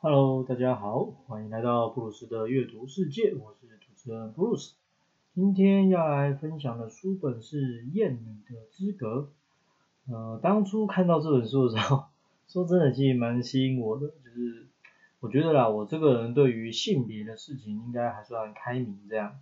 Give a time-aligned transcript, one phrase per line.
[0.00, 4.76] Hello，大家好，欢迎来到布鲁斯的阅读世界，我是主持人布鲁斯。
[5.34, 9.32] 今天要来分享的书本是《艳女的资格》。
[10.12, 12.04] 呃，当初看到这本书的时候，
[12.46, 14.68] 说真的，其实蛮吸引我的，就是
[15.18, 19.40] 我觉得啦，我这个人对于性别的事情应该还算开明这样。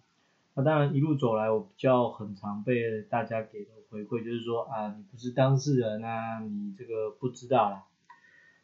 [0.54, 7.84] 那当然一路走来，我比较很常被大家给的回馈就是说啊，你不是当事人啊，你这个不知道啦。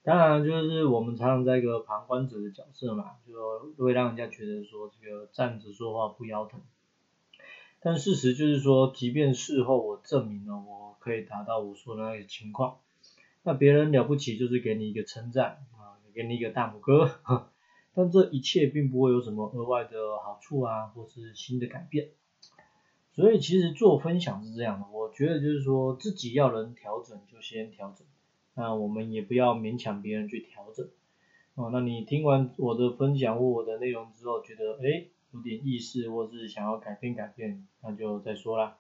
[0.05, 6.61] 当然就是我们常常在一个旁观者的角色嘛，就会让人家觉得说这个站着说话不腰疼。
[7.81, 12.79] 但事实就是说，即便事后我证明了我可以达到我说的那个情况，
[13.43, 17.21] 那别人了不起就是给你一个称赞啊，给你一个大拇哥，
[17.95, 22.11] 但这一切并不会有什么额外的好处啊，或是新的改变。
[23.13, 28.07] 所以其实做分享是这样的，我觉得就是说自己要能调整就先调整，
[28.55, 30.89] 那我们也不要勉强别人去调整。
[31.55, 35.07] 哦，那你听完我的分享或我的内容之后，觉得哎。
[35.35, 38.77] 有点意思，或是想要改变改变，那就再说啦。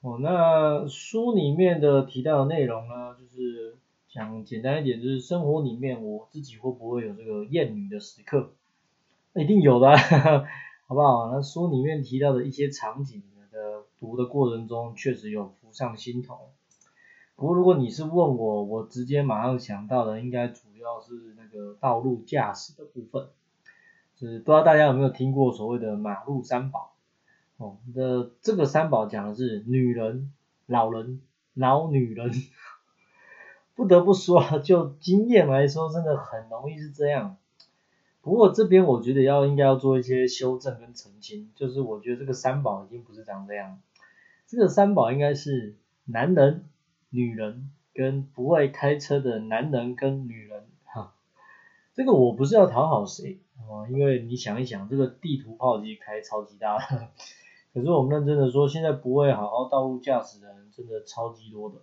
[0.00, 3.76] 哦，那书里面的提到的内容呢，就是
[4.08, 8.54] 讲简单一点，就是生活里面我自己会不会有这个厌女的时刻？
[9.34, 9.94] 一定有的，
[10.88, 11.30] 好不好？
[11.30, 16.48] 那书里面提到的一些场景的读的过程中，确实有浮上心头。
[17.36, 23.28] 不过如果你是问我，我直接马上想到的，应该主要是那个道路驾驶的部分。
[24.16, 26.94] 就是不知道大家有没有听过所谓的马路三宝
[27.58, 30.32] 哦，的这个三宝讲的是女人、
[30.64, 31.20] 老人、
[31.52, 32.32] 老女人。
[33.76, 37.36] 不得不说，就经验来说，真的很容易是这样。
[38.22, 43.78] 不过这边我觉得要应该要做一些修正跟澄清，就是我觉得这个三宝已经不是长这样，
[44.46, 45.76] 这个三宝应该是
[46.06, 46.64] 男人、
[47.16, 51.14] 女人跟不会开车的男人跟女人哈。
[51.94, 53.40] 这个我不是要讨好谁。
[53.56, 56.76] 啊，因为你想一想，这个地图炮机开超级大，
[57.72, 61.76] 可是我们认真的说，现在不会好好道路驾驶的人真的超级多的。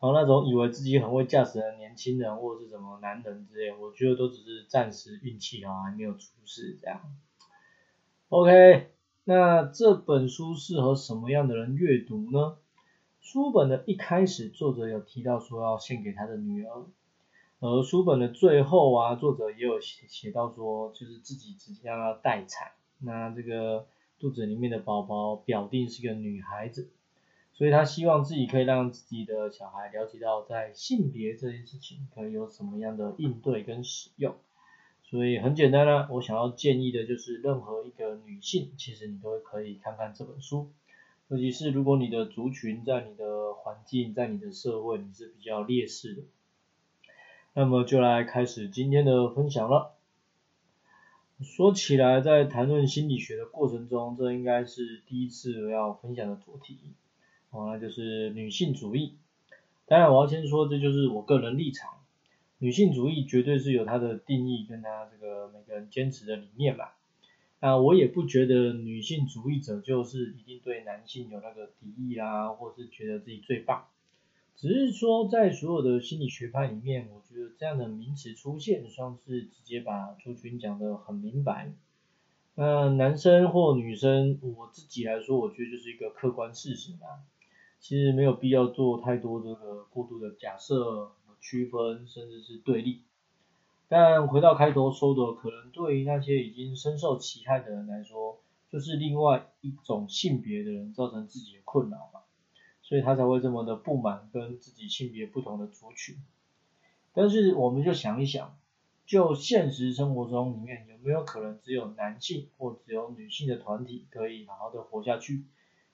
[0.00, 7.00] 然后那种以为自己很会驾驶的年轻人或者是什么男人之类，我觉得都只是暂时运气好，还没有出事这样。
[8.28, 8.88] OK，
[9.24, 12.56] 那这本书适合什么样的人阅读呢？
[13.22, 16.84] 书本的一开始，作者有提到说要献给他的女儿。
[17.60, 23.86] 而书本的最后啊，作者也有写写到说，就是自己即将要待产，那这个
[24.18, 26.90] 肚子里面的宝宝表定是个女孩子，
[27.54, 34.34] 所以他希望自己可以让自己的小孩了解到在性别这件事情可以有什么样的应对跟使用。
[35.04, 40.72] 所以很简单啦，我想要建议的就是任何一个女性，其实你都可以看看这本书，
[41.32, 46.22] 尤其是如果你的族群在你的环境在你的社会你是比较劣势的。
[47.54, 49.94] 那么就来开始今天的分享了。
[51.40, 56.78] 说起来，在谈论心理学的过程中，这应该是第一次要分享的主题，
[57.48, 59.14] 哦，那就是女性主义。
[59.86, 61.94] 当然，我要先说，这就是我个人立场。
[62.58, 66.94] 女性主义绝对是有它的定义，跟它这个每个人坚持的理念吧。
[67.62, 73.84] 那我也不觉得女性主义者就是一定对男性有那个敌意啦，或是觉得自己最棒。
[74.56, 81.72] 只是说，在所有的心理学派里面，我觉得这样的名词出现，算是直接把族群讲得很明白。
[82.56, 87.22] 那男生或女生，我自己来说，我觉得就是一个客观事实嘛。
[87.78, 93.02] 其实没有必要做太多这个过度的假设、区分，甚至是对立。
[93.94, 102.20] 但回到开头说的，可能对于那些已经深受其害的人来说，就是另外一种性别的人造成自己的困扰嘛。
[102.80, 106.16] 所以他才会这么的不满跟自己性别不同的族群，
[107.12, 108.56] 但是我们就想一想，
[109.04, 115.44] 就现实生活中里面有没有可能只有男性或只有女性的团体可以好好的活下去，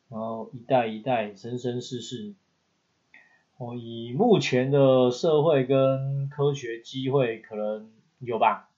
[0.08, 2.36] 然后一代一代生生世世，
[3.58, 8.68] 我，以目前的社会跟科学机会可能有吧，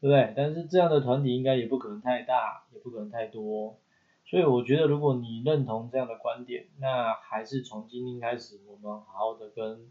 [0.00, 0.32] 对不对？
[0.36, 3.76] 但是这样的团体应该也不可能太大，也不可能太多。
[4.24, 9.90] 所以我觉得，如果你认同这样的观点，那还是从今天开始，我们好好的跟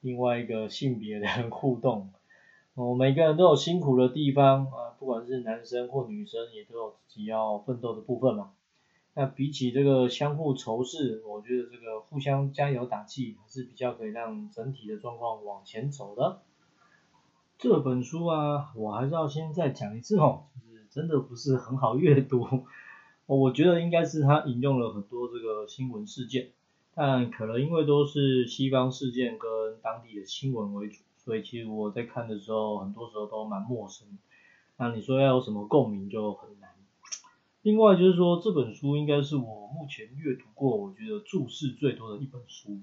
[0.00, 2.10] 另外一个性别的人 互动。
[2.74, 8.50] 哦，每个人都有辛苦的地方啊，不管是男生或女生，也都有自己要奋斗的部分嘛。
[9.18, 16.42] 那比起这个相互仇视，我觉得这个互相加油打气，还是比较可以让整体的状况往前走的。
[17.58, 22.46] 这本书啊，我还是要先再讲一次哦，就是真的不是很好阅读。
[23.26, 26.52] 我觉得应该是他引用了很多这个新闻事件，
[26.94, 34.06] 但可能因为都是西方事件跟当地的新闻为主，所以其实我在看的时候，很多时候都蛮陌生。
[34.76, 36.70] 那你说要有什么共鸣就很难。
[37.62, 42.80] 另外就是说，这本书应该是我目前阅读过，我觉得注释最多的一本书。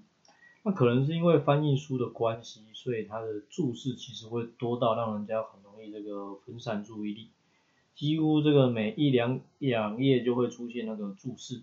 [0.64, 7.30] 那可能是因为翻译书的关系，所以它的注释其实会多到让人家很容易这个分散注意力。
[7.94, 11.62] 几乎这个每一两两页就会出现那个注释。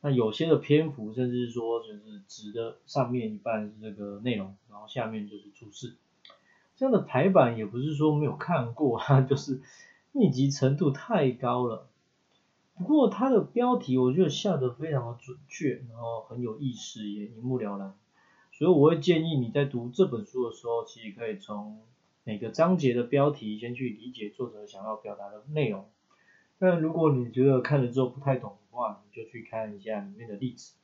[0.00, 5.96] 那有些的篇幅甚至说，就是纸的上面一半是这个内容，然后下面就是注释。
[6.76, 9.60] 这样的排版也不是说没有看过，它 就是
[10.12, 11.86] 密集程度太高了。
[12.78, 17.94] 不过它的标题我觉得下得非常的准确，然后很有意思，也一目了然。
[18.52, 21.80] 所以我会建议你在读这本书的时候，其实可以从
[22.24, 25.86] 每个章节的标题先去理解作者想要表达的内容。
[26.58, 30.74] 但如果你觉得看了之后不太懂的话，你就去看一下里面的例子。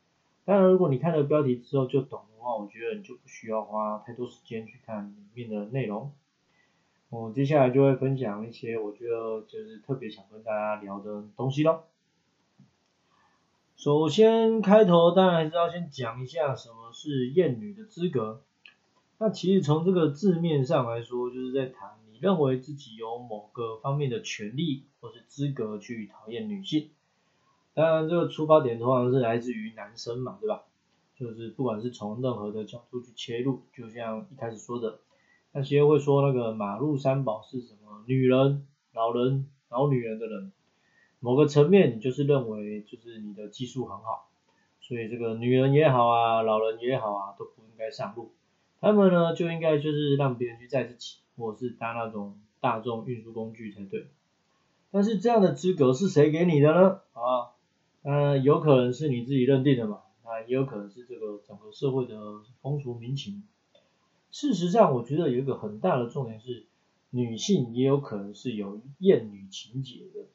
[0.44, 6.12] 当然，如果你看了标题之后就懂的话，我觉得你就不需要花太多时间去看里面的内容。
[7.14, 11.84] 我接下来就会分享一些我觉得就是特别想跟大家聊的东西咯。
[13.76, 18.42] 首先开头当然还是要先讲一下什么是厌女的资格。
[19.18, 26.90] 那其实从这个字面上来说，就是在谈你认为自己有某个方面的权利或是资格去讨厌女性。
[27.74, 30.62] 当然这个出发点通常是来自于男生嘛，对吧？
[31.16, 34.98] 就是不管是从任何的角度去切入，就像一开始说的。
[35.56, 38.02] 那些会说那个马路三宝是什么？
[38.06, 40.50] 女人、老人、老女人的人，
[41.20, 44.28] 某个层面你就是认为就是你的技术很好，
[44.80, 48.32] 所以这个女人也好啊，老人也好啊，都不应该上路，
[48.80, 54.08] 他们呢就应该就是让别人去载自己，或是搭那种大众运输工具才对。
[54.90, 57.00] 但是这样的资格是谁给你的呢？
[57.12, 57.54] 啊，
[58.02, 62.16] 那，有可能是你自己认定的嘛，那也有可能是这个整个社会的
[62.60, 63.44] 风俗民情。
[64.34, 66.66] 事实上，我觉得有一个很大的重点是，
[67.10, 70.26] 女性也有可能是有厌女情节的。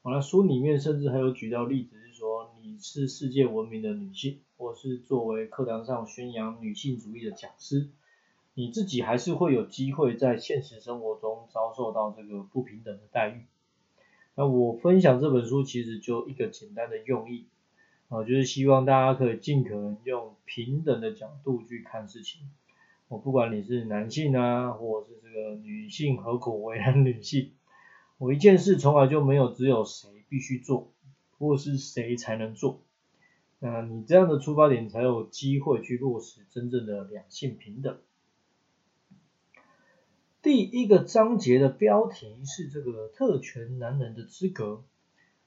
[0.00, 7.90] 完了，书里面甚至还有举到例子，是说你是世界闻名的女性，或是作为课堂上宣扬女性主义的讲师，
[8.54, 13.44] 你自己还是会有机会在现实生活中遭受到这个不平等的待遇。
[14.34, 17.44] 那我分享这本书其实就一个简单的用意，
[18.08, 22.48] 啊，就是希望大家可以尽可能用平等的角度去看事情。
[23.12, 27.52] 我不管你是男性啊，或者是这个女性，何苦为难女性？
[28.16, 30.90] 我一件事从来就没有只有谁必须做，
[31.38, 32.80] 或是谁才能做。
[33.58, 37.98] 那你这样的出发点才有机会去落实真正的两性平等。
[40.40, 44.84] 第一个章节的标题是这个特权男人的资格。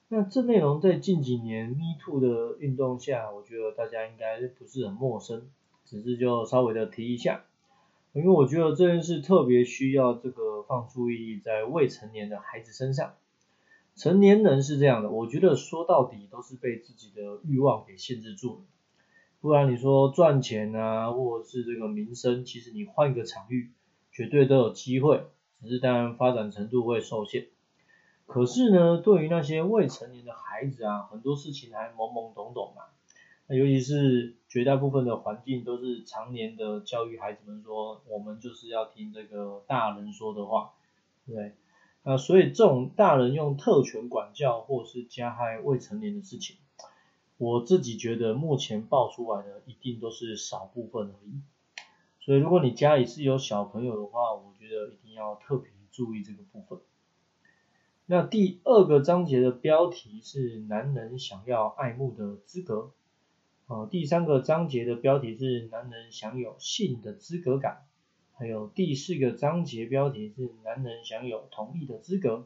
[0.07, 5.49] 那这内容在近几年 Me Too 的运动下，我觉得大家应该不是很陌生，
[5.83, 7.43] 只是就稍微的提一下。
[8.15, 13.15] 因为我觉得这件事特别需要这个放注意在未成年的孩子身上，
[13.93, 18.61] 成年人是这样的，我觉得说到底都是被自己的欲望给限制住了，
[19.41, 23.73] 不然你说赚钱啊，或者是这个名声，其实你换一个场域，
[24.13, 25.25] 绝对都有机会，
[25.61, 27.47] 只是当然发展程度会受限。
[28.25, 32.83] 可是呢，对于那些未成年的孩子啊，很多事情还懵懵懂懂嘛。
[33.47, 40.73] 那尤其是绝大部分的环境都是常年的教育孩子们说，我们就是要听这个大人说的话，
[41.27, 41.53] 对，
[42.01, 46.55] 那所以这种大人用特权管教或是加害未成年的事情，
[47.37, 51.39] 我自己觉得目前爆出来的一定都是少部分而已。
[52.21, 56.79] 所以如果你家里是有小朋友的话，我觉得一定要特别注意这个部分。
[58.07, 62.89] 那第二个章节的标题是男人想要爱慕的资格。
[63.67, 67.87] 哦，第三个章节的标题是男人享有性的资格感，
[68.35, 72.45] 还有第四个章节标题是男人享有同意的资格。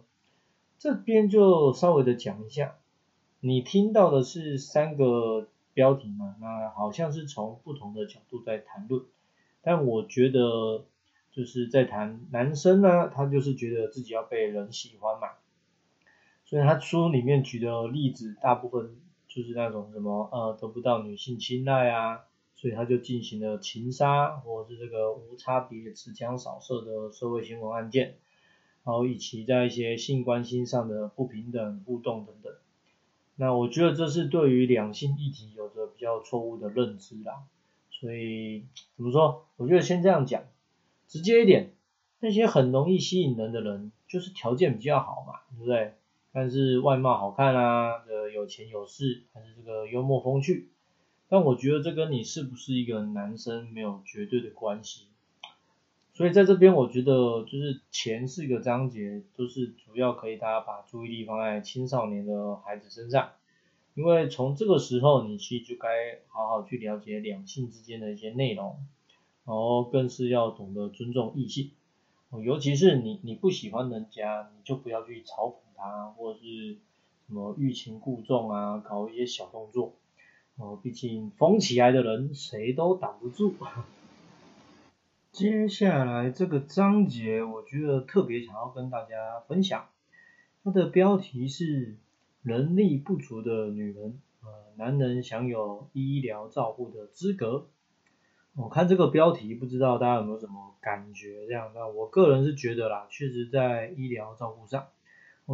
[0.78, 2.78] 这边就稍微的讲一下，
[3.42, 6.38] 你听到的是三个标题嘛？
[6.40, 9.04] 那好像是从不同的角度在谈论，
[9.62, 10.86] 但我觉得
[11.34, 15.32] 就是在谈男生呢，他就是觉得自己要被人喜欢嘛，
[16.46, 18.96] 所以他书里面举的例子大部分。
[19.30, 28.18] 就是那种什么呃得不到女性青睐啊，所以他就进行了情杀或者是这个无差别持枪扫射的社会新闻案件，
[28.84, 32.52] 然后以及在一些性关系上的不平等互动等等。
[33.38, 37.44] 那我觉得这是对于两性议题有着比较错误的认知啦。
[37.92, 39.46] 所以怎么说？
[39.58, 40.44] 我觉得先这样讲，
[41.08, 41.74] 直接一点，
[42.20, 45.94] 那些很容易吸引人的人，就是条件比较好嘛，对不对？
[46.32, 50.70] 但是外貌好看啊，呃，有钱有势，还是这个幽默风趣，
[51.28, 55.08] 但我觉得这跟你是不是一个男生没有绝对的关系。
[56.14, 63.32] 所以在这边我觉得就是前四个章节都是主要可以大家把注意力放在青少年的孩子身上，
[63.96, 68.86] 因为从这个时候你其实就该好好去了解两性之间的一些内容，
[69.46, 71.72] 然后更是要懂得尊重异性，
[72.44, 76.78] 尤其是你你不喜欢人家，你就不要去嘲讽他，或者是
[77.28, 79.94] 什么欲擒故纵啊，搞一些小动作。
[80.58, 83.56] 哦，毕竟疯起来的人谁都挡不住。
[85.32, 89.88] 接下来这个章节，我觉得特别想要跟大家分享，
[90.64, 91.96] 它的标题是
[92.44, 97.68] “能力不足的女人，呃，男人享有医疗照护的资格”。
[98.58, 101.48] 我看这个标题，不知道大家有没有什么感觉？
[101.48, 104.88] 这样，那我个人是觉得啦，确实在医疗照护上，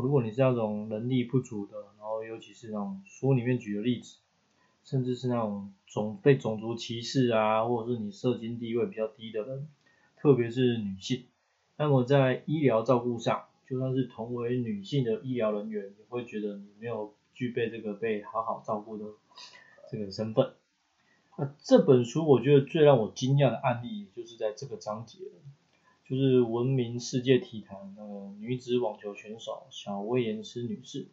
[0.02, 4.18] 如果你是那种能力不足的，然后尤其是那种书里面举的例子。
[4.84, 9.68] 甚至是那种种被种族歧视啊，或者是你社经地位比较低的人，
[10.16, 11.24] 特别是女性，
[11.76, 19.06] 那么在医疗照顾上，就算是同为女性的医疗人员，也会觉得你没有具备这个被好好照顾的
[19.90, 20.54] 这个身份。
[21.36, 25.18] 那这本书我觉得最让我惊讶的案例，就是在这个章节，
[26.08, 28.04] 就是闻名世界体坛的
[28.40, 31.08] 女子网球选手小威廉斯女士，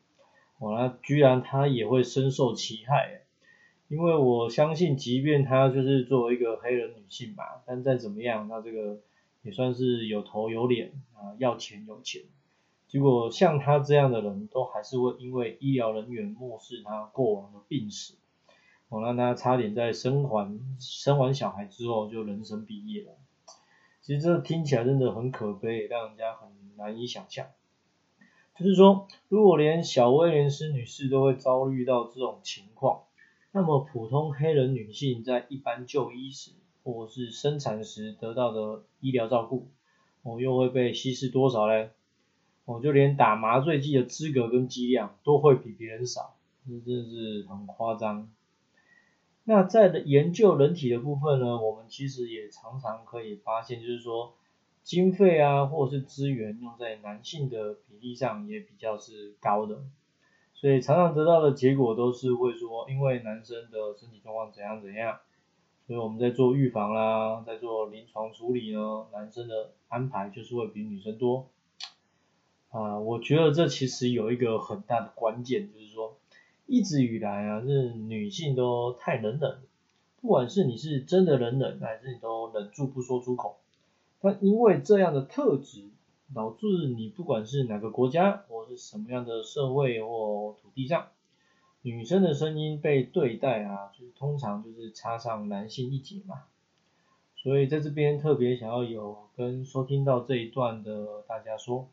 [0.59, 3.23] 哇，居然她也会深受其害。
[3.89, 9.01] 因为我相信，即便她就是作为一个黑人女性吧，但再怎么样，她这个
[9.43, 12.23] 也算是有头有脸啊，要钱有钱。
[12.87, 18.13] 结果像她这样的人都还是会因为医疗人员漠视她过往的病史，
[18.91, 23.13] 我让她差点在生还生完小孩之后就人生毕业了。
[24.03, 27.47] 其实这听起来真的很可悲，让人家很难以想象。
[28.59, 33.05] 就是说，如果连小威廉斯女士都会遭遇到这种情况，
[33.53, 36.51] 那么普通黑人女性在一般就医时
[36.83, 39.69] 或是生产时得到的医疗照顾，
[40.23, 41.91] 我又会被稀释多少嘞？
[42.65, 46.35] 我就连打麻醉剂的资格跟剂量都会比别人少，
[46.67, 48.29] 这真的是很夸张。
[49.45, 54.35] 那在的研究人体的部分呢，我们其实也常常可以发现，就是说
[54.83, 59.83] 经费啊或者是资源用在男性的比例上也比较是高的。
[60.55, 65.19] 所以常常得到的结果都是会说，因为男生的身体状况怎样怎样，
[65.89, 71.49] 所以我们在做预防啦，在做临床处理呢，男生的安排就是会比女生多。
[72.71, 76.17] 啊，我觉得这其实有一个很大的关键，就是说
[76.73, 79.59] 一直以来啊，是女性都太冷冷，
[80.23, 83.59] 不管是你是真的冷冷，还是你都忍住不说出口，
[84.21, 85.91] 但因为这样的特质。
[86.35, 91.09] 导致你不管是哪个国家或是什么样的社会或土地上，
[91.83, 96.45] 女生的声音被对待啊，就是通常就是插上男性一截嘛。
[97.37, 101.87] 所以在这边特别想要有跟收听到这一段的大家说，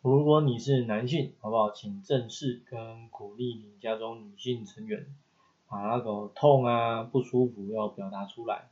[0.00, 1.72] 如果你是男性，好不好？
[1.72, 5.06] 请正视跟鼓励你家中女性成员，
[5.66, 8.70] 把那个痛啊不舒服要表达出来。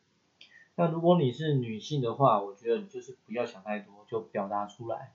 [0.77, 5.15] 那如果你是女性的话，我觉得你就是不要想太多，就表达出来。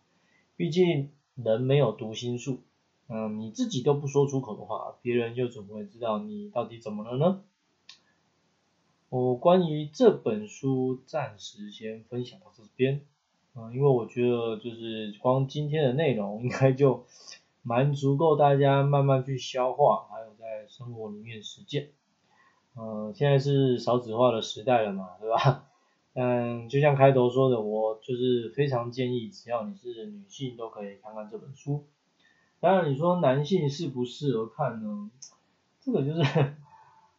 [0.58, 2.60] 毕竟人没有读心术，
[3.08, 7.42] 嗯，你自己都不说出口的话，别人又怎么会知道你到底怎么了呢？
[9.08, 13.06] 我关于这本书暂时先分享到这边，
[13.54, 17.06] 嗯，因为我觉得就是光今天的内容应该就
[17.64, 21.90] 蛮足够大家慢慢去消化，还有在生活里面实践。
[22.78, 25.66] 嗯，现在是少子化的时代了嘛，对吧？
[26.14, 31.86] 嗯，就像开头说的，我就是非常建议，只要你是女性都可以看看这本书。
[32.62, 35.10] 当然，你说男性适不适合看呢？
[35.82, 36.24] 这个就是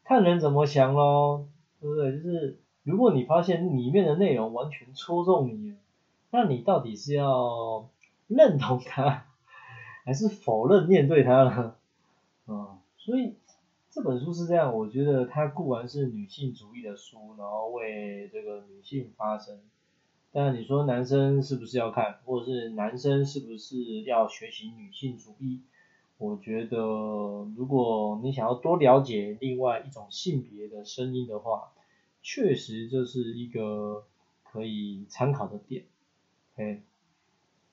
[0.05, 1.47] 看人怎么想咯，
[1.81, 2.13] 对不对？
[2.13, 5.75] 就是如果你发现里面的内容完全戳中你，
[6.33, 7.89] 那你到底是要
[8.27, 9.27] 认同他，
[10.05, 11.77] 还是否认面对他呢？
[12.47, 13.37] 啊，所以。
[13.95, 19.61] 这本书是这样，我觉得它固然是女性主义的书，然后为这个女性发声。
[20.33, 25.61] 但你说男生是不是要看，或者是男生是不是要学习女性主义？
[26.17, 26.79] 我觉得
[27.55, 31.73] 如果你想要多了解另外一种性别的声音的话，
[32.23, 34.07] 确实这是一个
[34.43, 35.85] 可以参考的点。
[36.55, 36.83] OK，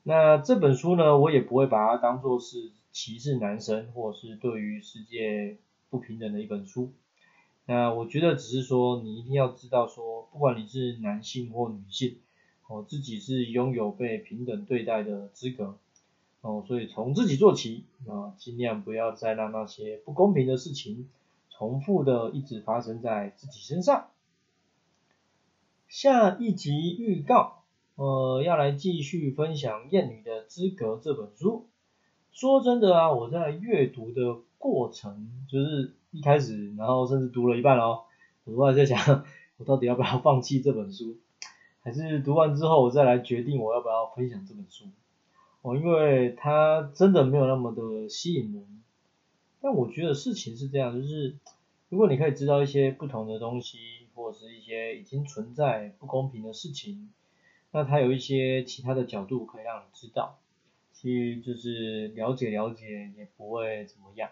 [0.04, 5.58] 那这本书呢，我也不会把它当做是歧视男生，或者是对于世界。
[5.92, 6.92] 不平等的一本书，
[7.66, 12.20] 那我觉得只是说，你一定要知道说，不管你是男性或女性，
[12.68, 15.80] 哦，自己是拥有被平等对待的资格，
[16.42, 21.10] 哦，所以从自己做起，啊，尽量不要再让那些不公平的事情
[21.50, 24.10] 重复的一直发生在自己身上。
[25.88, 27.59] 下一集预告，
[28.00, 31.68] 呃，要来继续分享《艳女的资格》这本书。
[32.32, 38.04] 说真的啊，我在阅读的过程，就是一开始，然后甚至读了一半哦，
[38.46, 39.26] 我都还在想，
[39.58, 41.18] 我到底要不要放弃这本书，
[41.82, 44.86] 还是读完之后我再来决定我要不要分享这本书。
[45.62, 48.82] 哦，因为它真的没有那么的吸引人。
[49.60, 51.36] 但我觉得事情是这样，就是
[51.90, 53.78] 如果你可以知道一些不同的东西，
[54.16, 57.10] 或者是一些已经存在不公平的事情，
[57.72, 60.40] 那它有一些其他的角度可以让你知道，
[60.92, 64.32] 其实就是了解了解也不会怎么样。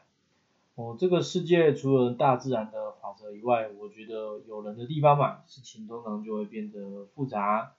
[0.75, 7.74] 哦，这个世界除了大自然的法则以外，我觉得有人的地方嘛，事情通常就会变得复杂。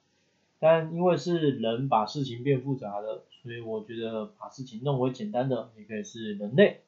[0.61, 6.81] 但因为是人把事情变复杂的，所以我觉得把事情弄为简单的也可以是人类。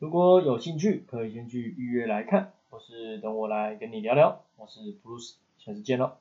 [0.00, 4.42] 如果有兴趣，可以先去预约来看，或是等我来跟你聊聊。
[4.56, 6.12] 我是 Bruce，下次见喽。